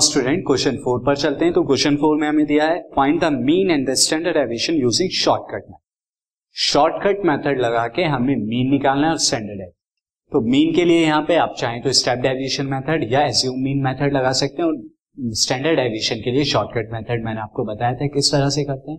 Student 0.00 0.42
question 0.46 0.76
four 0.84 1.02
पर 1.06 1.16
चलते 1.16 1.44
हैं। 1.44 1.54
तो 1.54 1.62
क्वेश्चन 1.64 1.96
फोर 1.96 2.16
में 2.16 2.26
हमें 2.28 2.44
दिया 2.46 2.66
है 2.66 2.80
find 2.96 3.20
the 3.20 3.32
mean 3.34 3.70
and 3.70 3.88
the 3.88 3.94
standard 3.96 4.36
aviation 4.36 4.74
using 4.76 5.10
shortcut 5.16 5.68
method 5.68 5.78
shortcut 6.56 7.24
method 7.26 7.60
लगा 7.60 7.86
के 7.88 8.04
हमें 8.04 8.34
मीन 8.36 8.70
निकालना 8.70 9.06
है 9.06 9.12
और 9.12 9.18
स्टैंडर्ड 9.20 9.60
है। 9.60 9.68
तो 10.32 10.40
मीन 10.48 10.74
के 10.74 10.84
लिए 10.84 11.02
यहाँ 11.02 11.22
पे 11.28 11.36
आप 11.38 11.54
चाहें 11.58 11.80
तो 11.82 11.92
स्टेप 11.94 12.18
डेविएशन 12.20 12.66
मेथड 12.66 13.12
या 13.12 13.24
एज्यूम 13.26 13.62
मीन 13.62 13.82
मेथड 13.84 14.12
लगा 14.14 14.32
सकते 14.40 14.62
हैं 14.62 14.68
और 14.68 15.34
स्टैंडर्ड 15.36 15.78
एविएशन 15.78 16.20
के 16.24 16.30
लिए 16.30 16.44
शॉर्टकट 16.46 16.92
मेथड 16.92 17.24
मैंने 17.24 17.40
आपको 17.40 17.64
बताया 17.66 17.94
था 17.94 18.06
किस 18.08 18.32
तरह 18.32 18.48
से 18.50 18.64
करते 18.64 18.90
हैं। 18.90 18.98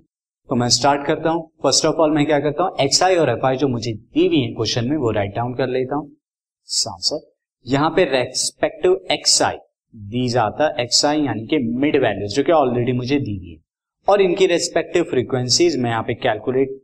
तो 0.49 0.55
मैं 0.55 0.67
स्टार्ट 0.69 1.05
करता 1.07 1.29
हूँ। 1.29 1.41
फ़र्स्ट 1.63 1.85
ऑफ़ 1.85 1.95
ऑल 1.95 2.11
मैं 2.11 2.25
क्या 2.25 2.39
करता 2.39 2.63
हूँ 2.63 2.75
एक्स 2.81 3.01
आई 3.03 3.15
और 3.15 3.29
एफ़ 3.29 3.45
आई 3.45 3.57
जो 3.57 3.67
मुझे 3.69 3.93
दी 3.93 4.27
हुई 4.27 4.39
है 4.39 4.53
क्वेश्चन 4.53 4.89
में 4.89 4.97
वो 4.97 5.11
राइट 5.11 5.35
डाउन 5.35 5.53
कर 5.55 5.67
लेता 5.69 5.95
हूँ। 5.95 7.21
यहाँ 7.65 7.89
पे 7.89 8.03
रेस्पेक्टिव 8.11 8.99
एक्स 9.11 9.41
आई 9.41 9.57
दी 9.93 10.27
जाता 10.29 10.67
एक्स 10.79 11.03
आई 11.05 11.21
यानी 11.21 11.45
कि 11.47 11.57
मिड 11.79 11.95
वैल्यूज़ 12.03 12.35
जो 12.35 12.43
कि 12.43 12.51
ऑलरेडी 12.51 12.91
मुझे 12.93 13.19
दी 13.19 13.37
गई 13.37 13.59
और 14.07 14.21
इनकी 14.21 14.45
रेस्पेक्टिव 14.47 15.03
फ्रीक्वेंसीज 15.09 15.77
मैं 15.79 15.89
यहाँ 15.89 16.03
पे 16.03 16.13
कैलकुलेट 16.13 16.79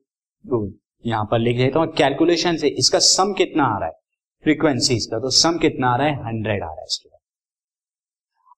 यहाँ 1.05 1.27
पर 1.31 1.39
लिख 1.39 1.57
देता 1.57 1.79
हूँ 1.79 1.93
कैलकुलेशन 1.97 2.57
से 2.57 2.67
इसका 2.79 2.99
सम 2.99 3.33
कितना 3.33 3.63
आ 3.65 3.77
रहा 3.79 3.87
है? 3.87 3.93
फ्रीक्वेंसीज 4.43 5.05
का 5.05 5.19
तो 5.19 5.29
सम 5.31 5.57
कितना 5.57 5.89
आ 5.89 5.95
रहा 5.97 6.07
है? 6.07 6.15
हंड्रेड 6.25 6.63
आ 6.63 6.65
रहा 6.65 6.81
है 6.81 6.85
स्टूडेंट 6.89 7.15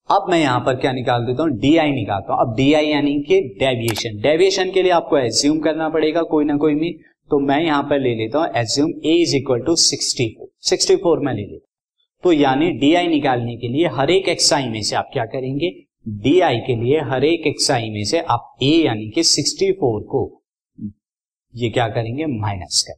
अब 0.09 0.29
मैं 0.31 0.39
यहाँ 0.39 0.59
पर 0.65 0.75
क्या 0.75 0.91
निकाल 0.91 1.25
देता 1.25 1.43
हूँ? 1.43 1.51
डी 1.59 1.75
आई 1.77 1.91
निकालता 1.91 2.33
हूँ। 2.33 2.41
अब 2.41 2.55
डी 2.57 2.73
आई 2.73 2.87
यानी 2.87 3.19
कि 3.23 3.39
डेविएशन 3.59 4.19
डेविएशन 4.21 4.71
के 4.71 4.83
लिए 4.83 4.91
आपको 4.91 5.17
एज्यूम 5.17 5.59
करना 5.59 5.89
पड़ेगा 5.89 6.21
कोई 6.31 6.45
ना 6.45 6.57
कोई 6.57 6.75
भी। 6.75 6.91
तो 7.29 7.39
मैं 7.39 7.59
यहाँ 7.61 7.83
पर 7.89 7.99
ले 7.99 8.15
लेता 8.15 8.39
हूँ 8.39 8.47
assume 8.57 8.91
A 9.05 9.13
is 9.21 9.35
equal 9.35 9.61
to 9.65 9.75
sixty 9.81 10.27
four 10.37 10.47
sixty 10.69 10.95
four 11.03 11.19
में 11.19 11.33
ले 11.33 11.41
लेता 11.41 11.68
तो 12.23 12.31
यानी 12.31 12.69
डी 12.79 12.93
आई 12.93 13.07
निकालने 13.07 13.55
के 13.57 13.67
लिए 13.67 13.87
हर 13.87 14.09
एक 14.11 14.27
एक्साई 14.29 14.67
में 14.69 14.81
से 14.83 14.95
आप 14.95 15.09
क्या 15.13 15.25
करेंगे? 15.25 15.69
डी 16.07 16.39
आई 16.39 16.57
के 16.59 16.75
लिए 16.75 16.99
हर 17.09 17.23
एक 17.25 17.47
एक्साई 17.47 17.89
में 17.89 18.03
से 18.05 18.19
आप 18.29 18.57
ए 18.63 18.71
यानी 18.85 19.09
कि 19.09 19.23
64 19.23 20.01
को 20.09 20.21
ये 21.53 21.69
क्या 21.69 21.87
करेंगे? 21.87 22.25
माइनस 22.25 22.83
करें 22.87 22.97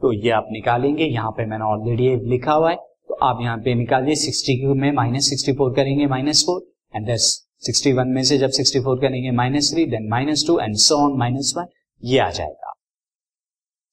तो 0.00 0.12
ये 0.12 0.30
आप 0.30 0.46
निकालेंगे। 0.52 1.04
यहाँ 1.04 1.30
पे 1.30 1.46
मैंने 1.46 1.64
ऑलरेडी 1.64 2.14
लिखा 2.30 2.52
हुआ 2.52 2.70
है। 2.70 2.76
तो 2.76 3.14
आप 3.22 3.38
यहाँ 3.42 3.56
पे 3.58 3.74
निकालिए। 3.74 4.14
60 4.16 4.74
में 4.76 4.90
माइनस 4.92 5.28
सिक्सटी 5.30 5.52
फोर 5.52 5.74
करेंगे 5.74 6.06
माइनस 6.06 6.42
फोर 6.46 6.60
एंड 6.94 7.08
दस 7.10 7.32
सिक्सटी 7.66 7.92
वन 7.92 8.08
में 8.08 8.22
से 8.24 8.38
जब 8.38 8.50
64 8.50 9.00
करेंगे 9.00 9.30
minus 9.36 9.72
three 9.72 9.84
then 9.86 10.08
minus 10.10 10.46
two 10.46 10.58
and 10.58 10.74
so 10.78 10.96
on 11.04 11.18
minus 11.18 11.52
one 11.56 11.66
ये 12.02 12.18
आ 12.18 12.30
जाएगा। 12.30 12.65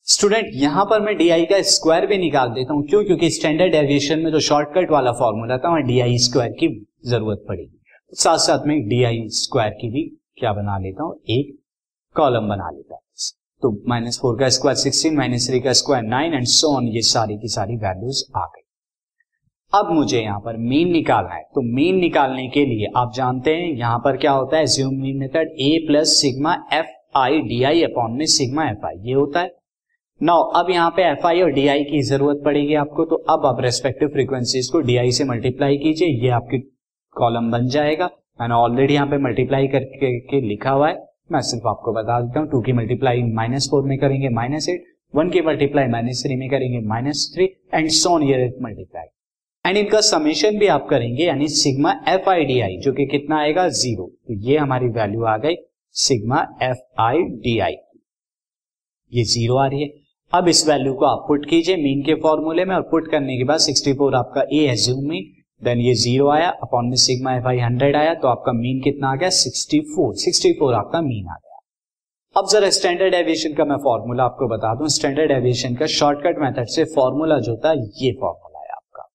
स्टूडेंट 0.08 0.46
यहाँ 0.54 0.84
पर 0.86 1.02
मैं 1.02 1.16
डीआई 1.18 1.46
का 1.46 1.62
स्क्वायर 1.64 2.06
भी 2.08 2.18
निकाल 2.18 2.50
देता 2.50 2.74
हूँ। 2.74 2.84
क्यों? 2.88 3.04
क्योंकि 3.04 3.30
स्टैंडर्ड 3.30 3.76
एविएशन 3.76 4.20
में 4.20 4.32
जो 4.32 4.40
शॉर्टकट 4.40 4.92
वाला 4.92 5.12
फॉर्मूला 5.12 5.58
था, 5.58 5.70
वहाँ 5.70 5.84
डीआई 5.84 6.18
स्क्वायर 6.20 6.52
की 6.52 6.68
ज़रूरत 7.06 7.46
पड़ेगी 7.48 7.80
साथ 8.14 8.38
साथ 8.38 8.68
में 8.68 8.88
डीआई 8.90 9.22
स्क्वायर 9.34 9.72
की 9.72 9.90
भी 9.90 10.04
क्या 10.40 10.52
बना 10.54 10.78
लेता 10.78 11.04
हूँ? 11.04 11.16
एक 11.30 11.56
कॉलम 12.16 12.50
बना 12.50 12.70
लेता 12.70 12.96
हूँ। 12.96 13.02
तो 13.64 13.72
माइनस 13.90 14.20
फोर 14.22 14.38
का 14.40 14.50
स्क्वायर 14.50 14.78
सिक्सटीन 14.78 15.16
माइनस 15.18 15.48
थ्री 15.50 15.60
का 15.60 15.74
square 15.74 16.04
nine 16.06 16.34
and 16.34 16.46
so 16.48 16.76
on 16.76 16.88
ये 16.88 17.02
सारी 17.04 17.38
की 17.38 17.48
सारी 17.48 17.76
वैल्यूज़ 17.78 18.24
आ 18.38 18.46
गई। 18.46 18.62
अब 19.74 19.92
मुझे 19.92 20.22
यहाँ 20.22 20.40
पर 20.40 20.58
मीन 20.60 20.92
निकालना 20.92 21.36
है। 21.36 21.44
तो 21.56 21.62
मीन 21.76 22.00
निकालने 22.00 22.48
के 22.50 22.66
लिए 22.66 22.92
आप 22.98 23.14
जानते 23.16 23.56
हैं, 23.56 23.74
यहाँ 23.74 23.98
पर 24.00 24.18
क्या 24.18 24.32
होता 24.32 24.58
है? 24.58 24.66
Assume 24.68 25.02
mean 25.02 25.18
method 25.18 25.56
A 25.62 25.86
plus 25.88 26.20
sigma 26.22 26.58
F 26.74 27.18
I 27.18 27.42
D 27.42 27.64
I 27.64 27.84
upon 27.84 28.18
में 28.18 28.26
सिग्मा 28.36 28.70
एफ़ 28.70 28.86
आई 28.86 29.08
ये 29.08 29.14
होता 29.14 29.40
है। 29.40 29.52
नाउ 30.24 30.44
अब 30.56 30.70
यहाँ 30.70 30.90
पे 30.96 31.04
एफ़ 31.04 31.26
आई 31.28 31.42
और 31.42 31.50
डी 31.52 31.66
आई 31.68 31.84
की 31.84 32.02
ज़रूरत 32.02 32.42
पड़ेगी 32.46 32.74
आपको 32.76 33.06
तो 33.06 33.16
अब 33.30 33.46
आप 33.46 33.58
रेस्पेक्टिव 33.62 34.10
फ्रीक्वेंसीज 34.10 34.68
को 34.72 34.80
डी 34.82 34.96
आई 34.98 35.12
से 35.12 35.24
मल्टीप्लाई 35.24 35.78
कीजिए, 35.78 36.08
ये 36.08 36.30
आपकी 36.32 36.60
कॉलम 37.16 37.50
बन 37.52 37.68
जाएगा। 37.70 38.06
मैंने 38.42 38.54
ऑलरेडी 38.56 38.94
यहाँ 38.94 39.08
पे 39.08 39.18
मल्टीप्लाई 39.18 39.68
करके, 39.68 40.20
के 40.20 40.40
लिखा 40.42 40.72
हुआ 40.72 40.88
है। 40.90 40.96
मैं 41.32 41.42
सिर्फ़ 41.42 41.68
आपको 41.68 41.94
बता 41.94 42.20
देता 42.22 42.40
हूँ, 42.40 42.50
टू 42.52 42.62
की 42.62 42.74
मल्टीप्लाई 42.74 43.24
माइनस 43.34 43.68
फोर 43.72 43.84
में 43.88 43.98
करेंगे 44.00 44.30
माइनस 44.30 44.68
एट 44.70 44.86
वन 45.14 45.30
की 45.30 45.42
मल्टीप्लाई 45.42 45.88
माइनस 45.88 46.24
थ्री 46.26 46.36
में 46.36 46.48
करेंगे 46.50 46.80
माइनस 46.88 47.30
थ्री 47.36 47.46
एंड 47.74 47.90
सोन 47.92 48.24
ये 48.24 48.38
मल्टीप्लाई 48.64 49.06
एंड 49.66 49.78
इनका 49.78 50.02
समेशन 50.04 50.60
भी 50.60 50.68
आप 50.68 50.88
करेंगे, 50.90 51.24
यानी 51.24 51.48
sigma 51.56 51.94
F 52.10 52.30
I 52.30 52.46
D 52.46 52.60
I 52.62 52.78
जो 52.78 52.94
कि 52.94 53.06
कितना 53.08 53.40
आएगा? 53.40 53.68
ज़ीरो 53.82 54.06
तो 54.06 54.40
ये 54.50 54.58
हमारी 54.58 54.88
वैल्यू 54.92 55.26
आ 55.26 55.36
गई 55.40 55.56
sigma 55.96 56.46
F 56.62 57.02
I 57.02 57.24
D 57.44 57.58
I 57.60 57.76
ये 59.12 59.24
ज़ीरो 59.26 59.58
आ 59.58 59.68
रही 59.68 59.82
है। 59.82 60.02
अब 60.34 60.48
इस 60.48 60.68
वैल्यू 60.68 60.94
को 60.94 61.06
आप 61.06 61.26
पुट 61.28 61.46
कीजिए 61.50 61.76
मीन 61.76 62.02
के 62.02 62.14
फॉर्मूले 62.22 62.64
में 62.66 62.74
और 62.76 62.82
पुट 62.82 63.10
करने 63.12 63.38
के 63.38 63.44
बाद 63.44 63.60
64 63.60 64.14
आपका 64.16 64.42
ए 64.54 64.60
एज्यूम 64.70 65.04
मीन 65.10 65.26
देन 65.62 65.80
ये 65.80 65.94
ज़ीरो 65.94 66.30
आया 66.30 66.48
अपॉन 66.64 66.86
में 66.86 66.96
सिग्मा 66.96 67.36
एफ़ 67.36 67.48
आई 67.48 67.60
हंड्रेड 67.60 67.96
आया 67.96 68.14
तो 68.14 68.28
आपका 68.28 68.54
मीन 68.54 68.80
कितना 68.82 69.12
आ 69.12 69.16
गया? 69.16 69.30
64 69.30 70.08
64 70.24 70.74
आपका 70.74 71.02
मीन 71.02 71.28
आ 71.28 71.36
गया। 71.36 71.60
अब 72.36 72.50
जरा 72.52 72.70
स्टैंडर्ड 72.70 73.14
एविएशन 73.14 73.54
का 73.54 73.66
मैं 73.66 73.78
फॉर्मूला 73.78 74.24
आपको 74.24 74.48
बता 74.48 74.74
दूँ। 74.76 74.88
स्टैंडर्ड 74.90 75.32
एविएशन 75.32 75.76
का 75.76 75.86
शॉर्टकट 76.00 76.42
मेथड 76.42 76.68
से 76.70 76.86
फॉर्मूला 76.96 77.40
जो 77.40 77.58
था, 77.58 77.74
ये 77.74 78.12
फॉर्मूला 78.22 78.60
है 78.60 78.72
आपका। 78.72 79.10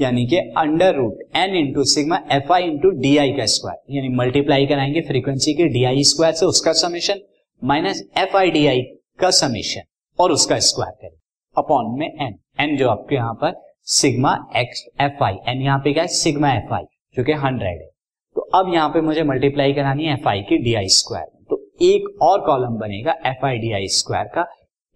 यानी 0.00 0.26
कि 0.26 0.36
under 0.36 0.94
root 0.94 1.36
N 1.36 1.54
into 1.56 1.84
sigma 1.94 2.22
F 2.32 2.52
I 2.52 2.70
into 2.70 2.90
D 3.02 3.16
I 3.16 3.32
का 3.32 3.46
स्क्वायर 3.56 3.96
यानी 3.96 4.14
मल्टीप्लाई 4.16 4.66
कराएँगे 4.66 5.00
फ्रीक्वेंसी 5.08 5.54
के 5.54 5.68
डी 5.74 5.84
आई 5.84 6.04
स्क्वायर 6.04 6.34
से 6.34 6.46
उसका 6.46 6.72
summation 6.86 7.20
minus 7.62 8.08
F 8.18 8.36
I 8.36 8.50
D 8.50 8.66
I 8.66 8.82
का 9.20 9.30
समीशन 9.36 9.92
और 10.18 10.32
उसका 10.32 10.58
स्क्वायर 10.60 10.92
करें। 10.92 11.16
अपॉन 11.56 11.98
में 11.98 12.06
एन 12.06 12.34
एन 12.60 12.76
जो 12.76 12.88
आपके 12.88 13.14
यहाँ 13.14 13.34
पर 13.34 13.54
sigma 13.88 14.36
X 14.56 14.84
F 15.00 15.22
I 15.24 15.34
N 15.48 15.62
यहाँ 15.62 15.78
पे 15.78 15.92
क्या 15.92 16.02
है? 16.02 16.08
सिग्मा 16.08 16.52
एफ़ 16.52 16.72
आई 16.74 16.84
जो 17.16 17.24
कि 17.24 17.32
हंड्रेड 17.44 17.80
है। 17.80 17.88
तो 18.36 18.48
अब 18.54 18.72
यहाँ 18.74 18.88
पे 18.88 19.00
मुझे 19.00 19.22
मल्टीप्लाई 19.24 19.72
करानी 19.72 20.04
है 20.04 20.12
एफ़ 20.12 20.28
आई 20.28 20.40
की 20.42 20.58
डी 20.64 20.74
आई 20.74 20.88
स्क्वायर 20.90 21.26
तो 21.50 21.62
एक 21.84 22.22
और 22.22 22.40
कॉलम 22.46 22.78
बनेगा 22.78 23.14
F 23.26 23.44
I 23.46 23.58
D 23.58 23.72
I 23.72 23.86
square 23.92 24.26
का। 24.34 24.42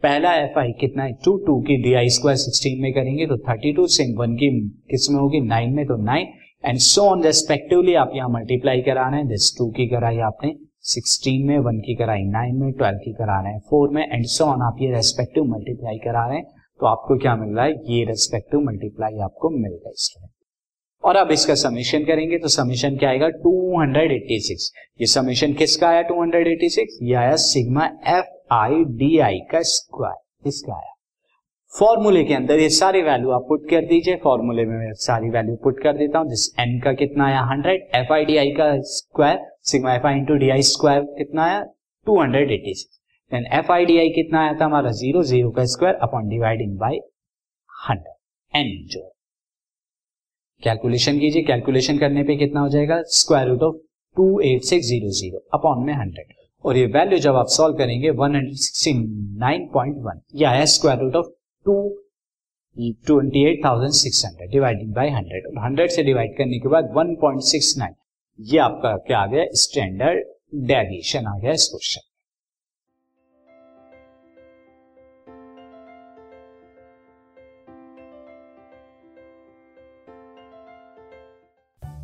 पहला 0.02 0.34
एफ़ 0.34 0.58
आई 0.58 0.72
कितना 0.80 1.02
है? 1.02 1.12
टू 1.24 1.36
टू 1.46 1.60
की 1.62 1.76
डी 1.82 1.94
आई 1.94 2.08
स्क्वायर 2.10 2.36
सिक्सटीन 2.38 2.80
में 2.82 2.92
करेंगे 2.92 3.26
तो 3.26 3.36
थर्टी 3.38 3.72
टू 3.72 3.86
सिंग 3.88 4.18
वन 4.18 4.34
की 4.34 4.50
किसमें 4.90 5.18
होगी? 5.20 5.40
नाइन 5.40 5.74
में 5.74 5.84
तो 5.86 5.96
nine 6.04 6.32
and 6.64 6.78
so 6.80 7.02
on 7.02 7.22
respectively 7.24 7.94
आप 7.96 8.12
यहाँ 8.14 8.28
मल्टीप्लाई 8.30 8.80
कराना 8.82 9.16
है। 9.16 9.26
दिस 9.28 9.56
टू 9.58 9.70
की 9.70 9.86
कराई 9.88 10.18
आपने। 10.26 10.54
सिक्सटीन 10.84 11.46
में, 11.46 11.58
वन 11.58 11.78
की 11.78 11.94
कराई, 11.94 12.22
नाइन 12.26 12.56
में, 12.56 12.72
ट्वेल्व 12.72 12.98
की 12.98 13.12
करा 13.12 13.40
रहे 13.40 13.52
हैं, 13.52 13.60
फोर 13.70 13.90
में 13.94 14.02
एंड 14.02 14.24
सो 14.26 14.44
ऑन 14.44 14.62
आप 14.62 14.76
ये 14.80 14.90
रेस्पेक्टिव 14.94 15.44
मल्टीप्लाई 15.44 15.98
करा 16.04 16.26
रहे 16.26 16.36
हैं 16.36 16.44
तो 16.80 16.86
आपको 16.86 17.16
क्या 17.18 17.34
मिल 17.36 17.56
रहा 17.56 17.64
है? 17.64 17.72
ये 17.88 18.04
रेस्पेक्टिव 18.04 18.60
मल्टीप्लाई 18.60 19.18
आपको 19.24 19.50
मिल 19.50 19.72
रहा 19.72 19.88
है 19.88 19.94
स्टूडेंट 19.96 20.30
और 21.04 21.16
अब 21.16 21.30
इसका 21.30 21.54
समीशन 21.54 22.04
करेंगे 22.04 22.38
तो 22.38 22.48
समीशन 22.48 22.96
क्या 22.96 23.08
आएगा? 23.10 23.28
286 23.44 24.70
ये 25.00 25.06
समीशन 25.06 25.52
किसका 25.52 25.88
आया? 25.88 26.02
286 26.08 26.96
ये 27.02 27.14
आया 27.14 27.36
sigma 27.36 27.86
F 28.08 28.54
I 28.54 28.84
D 29.00 29.18
I 29.18 29.38
का 29.52 29.62
स्क्वायर 29.62 30.48
इसका 30.48 30.74
आया? 30.74 30.92
फॉर्मूले 31.72 32.22
के 32.24 32.34
अंदर 32.34 32.58
ये 32.58 32.68
सारी 32.70 33.00
वैल्यू 33.02 33.30
आप 33.30 33.44
पुट 33.48 33.68
कर 33.70 33.84
दीजिए। 33.86 34.14
फॉर्मूले 34.22 34.64
में 34.66 34.76
मैं 34.76 34.92
सारी 35.02 35.28
वैल्यू 35.30 35.54
पुट 35.64 35.82
कर 35.82 35.96
देता 35.96 36.18
हूँ। 36.18 36.28
जिस 36.28 36.46
एन 36.60 36.78
का 36.84 36.92
कितना 36.92 37.26
आया? 37.26 37.42
Hundred 37.50 37.82
F 37.96 38.12
I 38.12 38.24
D 38.24 38.36
I 38.36 38.50
का 38.52 38.66
square 38.92 39.38
sigma 39.70 39.94
F 39.94 40.06
I 40.06 40.16
into 40.18 40.34
D 40.38 40.48
I 40.50 40.62
square 40.70 41.02
कितना 41.18 41.44
आया? 41.44 41.62
Two 42.06 42.20
hundred 42.20 42.50
eighty 42.52 42.74
six 42.74 43.00
then 43.32 43.46
F 43.58 43.72
I 43.72 43.84
D 43.86 43.98
I 43.98 44.08
कितना 44.16 44.40
आया 44.42 44.52
था? 44.52 44.64
हमारा 44.64 44.90
ज़ीरो 44.92 45.22
ज़ीरो 45.22 45.50
का 45.50 45.64
square 45.74 45.94
upon 46.08 46.28
dividing 46.28 46.76
by 46.78 47.00
hundred 47.70 48.60
N 48.60 48.86
जो 48.92 49.08
कैलकुलेशन 50.62 51.18
कीजिए। 51.18 51.42
कैलकुलेशन 51.44 51.98
करने 51.98 52.22
पे 52.24 52.36
कितना 52.36 52.60
हो 52.60 52.68
जाएगा? 52.68 53.02
Square 53.18 53.48
root 53.48 53.62
of 53.62 53.76
two 54.16 54.38
eight 54.44 54.64
six 54.64 54.86
zero 54.86 55.10
zero 55.20 55.46
upon 55.54 55.86
में 55.86 55.94
हंड्रेड 55.94 56.34
और 56.64 56.76
ये 56.76 56.86
वैल्यू 56.94 57.18
जब 57.18 57.36
आप 57.36 57.58
सॉल्व 57.58 57.76
करेंगे 57.76 58.10
one 58.22 58.34
hundred 58.36 58.56
sixty 58.58 58.92
nine 59.40 59.68
point 59.74 59.96
one 60.04 60.20
यह 60.34 60.50
आया 60.50 60.64
square 60.72 60.98
root 61.00 61.16
of 61.16 61.38
two 61.72 63.20
twenty 63.20 63.52
eight 63.52 63.64
thousand 63.64 63.92
six 63.92 64.26
hundred 64.26 64.50
divided 64.50 64.94
by 64.94 65.08
hundred 65.08 65.46
और 65.46 65.64
हंड्रेड 65.64 65.90
से 65.90 66.02
डिवाइड 66.02 66.38
करने 66.38 66.58
के 66.58 66.68
बाद 66.68 66.84
वन 66.92 67.14
पॉइंट 67.14 67.42
सिक्स 67.42 67.74
नाइन 67.78 67.94
ये 68.40 68.58
आपका 68.58 68.96
क्या 68.96 69.18
आ 69.18 69.26
गया? 69.26 69.44
स्टैंडर्ड 69.52 70.24
डेविएशन 70.54 71.26
आ 71.26 71.38
गया 71.38 71.52
इस 71.52 71.68
question 71.68 72.00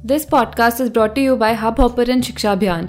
this 0.07 0.25
podcast 0.25 0.81
is 0.81 0.93
brought 0.93 1.19
you 1.19 1.37
by 1.37 1.55
Hubhopper 1.81 2.21
Shiksha 2.21 2.53
Abhiyan 2.53 2.89